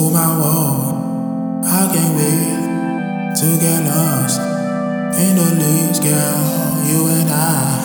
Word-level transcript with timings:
Oh 0.00 0.10
my 0.10 0.30
world, 0.38 1.64
I 1.66 1.90
can't 1.92 2.14
wait 2.14 3.34
to 3.34 3.48
get 3.58 3.82
lost 3.84 4.38
in 5.18 5.34
the 5.34 5.48
leaves, 5.58 5.98
girl. 5.98 6.38
You 6.86 7.08
and 7.18 7.28
I 7.28 7.82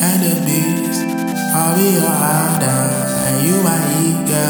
and 0.00 0.22
the 0.26 0.34
beast. 0.42 1.02
I'll 1.54 1.76
be 1.78 1.86
your 1.94 2.02
idol 2.02 2.90
and 3.30 3.46
you 3.46 3.62
my 3.62 3.78
heat, 3.94 4.26
girl. 4.26 4.45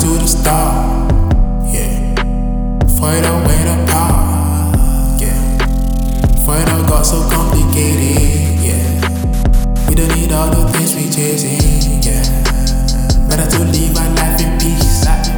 To 0.00 0.06
the 0.06 0.26
start. 0.28 1.10
Yeah, 1.66 2.14
fight 2.98 3.24
away 3.26 3.60
the 3.66 3.74
apart. 3.82 5.20
Yeah, 5.20 5.58
fight 6.46 6.68
out 6.68 6.88
got 6.88 7.02
so 7.02 7.28
complicated. 7.28 8.60
Yeah, 8.62 9.88
we 9.88 9.94
don't 9.96 10.14
need 10.14 10.30
all 10.32 10.50
the 10.50 10.70
things 10.72 10.94
we 10.94 11.10
chasing. 11.10 12.02
Yeah, 12.02 12.22
better 13.28 13.50
to 13.50 13.64
live 13.64 13.96
our 13.96 14.14
life 14.14 14.40
in 14.40 14.58
peace. 14.60 15.37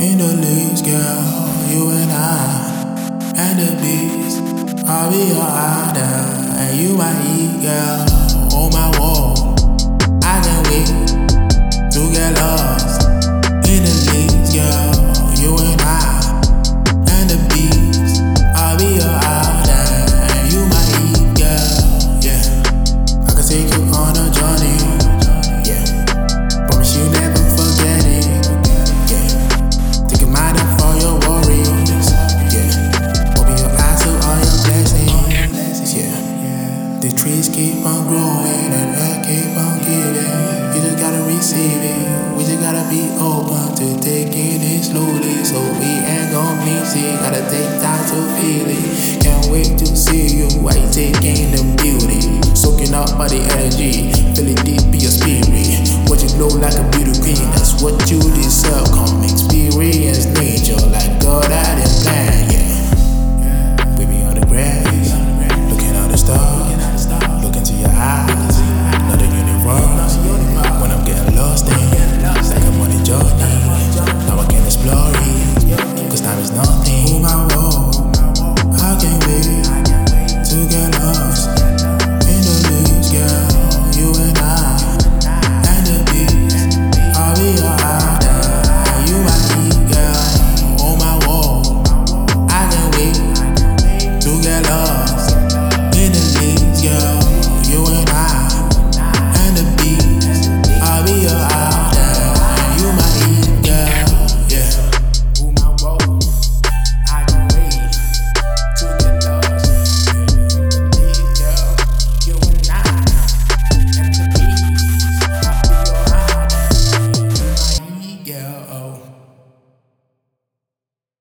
In 0.00 0.18
the 0.18 0.32
leaves, 0.34 0.82
girl. 0.82 1.22
You 1.68 1.90
and 1.90 2.10
I 2.10 2.70
and 3.36 3.58
the 3.60 3.70
beast. 3.82 4.86
I'll 4.88 5.10
be 5.10 5.18
your 5.28 5.42
idol 5.42 6.02
and 6.58 6.80
you 6.80 6.96
my 6.96 7.12
heat, 7.22 7.62
girl. 7.62 8.19
keep 37.60 37.84
on 37.84 38.08
growing 38.08 38.72
and 38.72 38.96
I 38.96 39.20
keep 39.20 39.52
on 39.52 39.76
giving. 39.84 40.32
You 40.72 40.80
just 40.80 40.96
gotta 40.96 41.20
receive 41.28 41.84
it. 41.84 42.00
We 42.32 42.44
just 42.48 42.60
gotta 42.64 42.88
be 42.88 43.04
open 43.20 43.76
to 43.76 44.00
taking 44.00 44.64
it 44.64 44.80
slowly. 44.80 45.44
So 45.44 45.60
we 45.76 45.92
ain't 46.08 46.32
gon' 46.32 46.56
miss 46.64 46.96
it. 46.96 47.20
Gotta 47.20 47.44
take 47.52 47.68
time 47.84 48.00
to 48.08 48.18
feel 48.40 48.64
it. 48.64 49.20
Can't 49.20 49.44
wait 49.52 49.76
to 49.76 49.84
see 49.84 50.40
you 50.40 50.48
while 50.64 50.72
you 50.72 50.88
taking 50.88 51.52
the 51.52 51.60
beauty. 51.76 52.24
Soaking 52.56 52.94
up 52.94 53.20
all 53.20 53.28
the 53.28 53.44
energy. 53.52 54.08
Feel 54.32 54.56
it 54.56 54.64
deep 54.64 54.88
in 54.96 55.00
your 55.04 55.12
spirit. 55.12 55.84
What 56.08 56.24
you 56.24 56.32
glow 56.40 56.48
like 56.64 56.80
a 56.80 56.84
beauty 56.96 57.12
queen. 57.20 57.44
That's 57.52 57.82
what 57.82 57.92
you 58.08 58.20
deserve. 58.40 58.88
Come 58.96 59.20
experience 59.22 60.24
me. 60.40 60.49